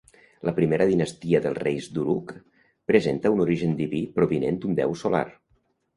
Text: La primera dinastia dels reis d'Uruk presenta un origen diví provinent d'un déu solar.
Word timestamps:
La 0.47 0.53
primera 0.59 0.87
dinastia 0.91 1.41
dels 1.43 1.59
reis 1.65 1.89
d'Uruk 1.97 2.33
presenta 2.93 3.33
un 3.37 3.45
origen 3.47 3.77
diví 3.83 4.01
provinent 4.19 4.59
d'un 4.65 4.79
déu 4.81 4.97
solar. 5.03 5.27